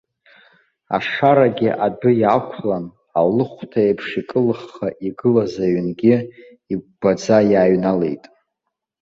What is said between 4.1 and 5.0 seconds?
икылыхха